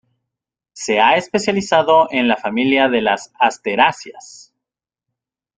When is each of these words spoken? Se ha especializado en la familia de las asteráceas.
Se 0.73 0.99
ha 0.99 1.15
especializado 1.15 2.07
en 2.09 2.27
la 2.27 2.35
familia 2.35 2.89
de 2.89 3.01
las 3.03 3.31
asteráceas. 3.39 4.51